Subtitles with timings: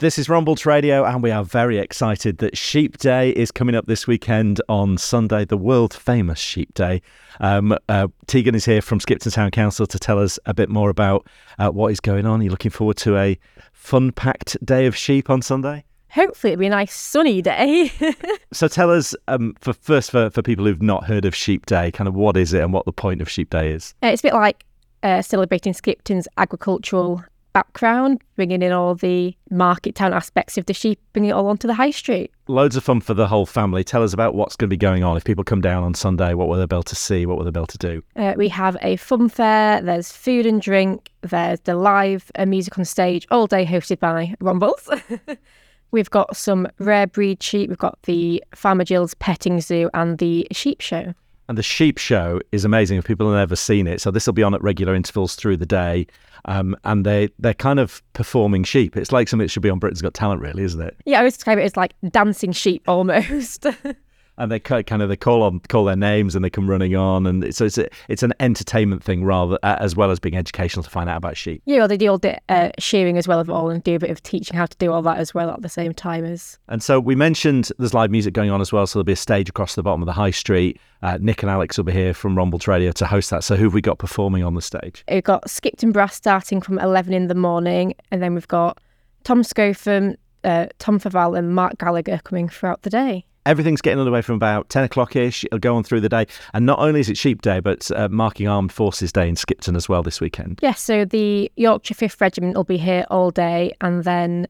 [0.00, 3.84] This is Rumbles Radio, and we are very excited that Sheep Day is coming up
[3.84, 7.02] this weekend on Sunday, the world famous Sheep Day.
[7.38, 10.88] Um, uh, Teegan is here from Skipton Town Council to tell us a bit more
[10.88, 11.26] about
[11.58, 12.40] uh, what is going on.
[12.40, 13.38] Are you looking forward to a
[13.74, 15.84] fun packed day of sheep on Sunday?
[16.08, 17.92] Hopefully, it'll be a nice sunny day.
[18.54, 21.90] so, tell us um, for first for, for people who've not heard of Sheep Day,
[21.90, 23.92] kind of what is it and what the point of Sheep Day is.
[24.02, 24.64] Uh, it's a bit like
[25.02, 27.22] uh, celebrating Skipton's agricultural
[27.52, 31.66] background, bringing in all the market town aspects of the sheep, bringing it all onto
[31.66, 32.30] the high street.
[32.48, 33.84] Loads of fun for the whole family.
[33.84, 35.16] Tell us about what's going to be going on.
[35.16, 37.26] If people come down on Sunday, what will they be able to see?
[37.26, 38.02] What will they be able to do?
[38.16, 42.78] Uh, we have a fun fair, there's food and drink, there's the live uh, music
[42.78, 44.88] on stage all day hosted by Rumbles.
[45.92, 50.46] We've got some rare breed sheep, we've got the Farmer Jill's petting zoo and the
[50.52, 51.14] sheep show.
[51.50, 54.00] And the sheep show is amazing if people have never seen it.
[54.00, 56.06] So this will be on at regular intervals through the day.
[56.44, 58.96] Um, and they, they're kind of performing sheep.
[58.96, 60.96] It's like something that should be on Britain's Got Talent, really, isn't it?
[61.06, 63.66] Yeah, I always describe it as like dancing sheep almost.
[64.38, 67.26] and they kind of they call on call their names and they come running on
[67.26, 70.90] and so it's a, it's an entertainment thing rather as well as being educational to
[70.90, 71.62] find out about sheep.
[71.66, 73.98] Yeah, well, they do all the uh, shearing as well of all and do a
[73.98, 76.58] bit of teaching how to do all that as well at the same time as.
[76.68, 79.16] And so we mentioned there's live music going on as well, so there'll be a
[79.16, 80.78] stage across the bottom of the high street.
[81.02, 83.44] Uh, Nick and Alex will be here from Rumbles Radio to host that.
[83.44, 85.04] So who have we got performing on the stage?
[85.10, 88.78] We've got Skipton Brass starting from 11 in the morning, and then we've got
[89.24, 94.22] Tom Scotham, uh, Tom Faval, and Mark Gallagher coming throughout the day everything's getting underway
[94.22, 95.44] from about 10 o'clock ish.
[95.44, 96.26] It'll go on through the day.
[96.54, 99.76] And not only is it Sheep Day, but uh, marking Armed Forces Day in Skipton
[99.76, 100.58] as well this weekend.
[100.62, 103.72] Yes, so the Yorkshire 5th Regiment will be here all day.
[103.80, 104.46] And then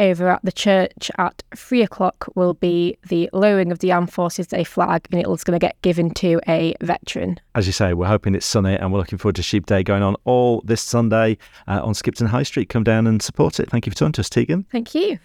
[0.00, 4.46] over at the church at three o'clock will be the lowering of the Armed Forces
[4.46, 7.38] Day flag, and it's going to get given to a veteran.
[7.54, 10.02] As you say, we're hoping it's sunny, and we're looking forward to Sheep Day going
[10.02, 12.68] on all this Sunday uh, on Skipton High Street.
[12.68, 13.70] Come down and support it.
[13.70, 14.66] Thank you for talking to us, Teegan.
[14.70, 15.18] Thank you.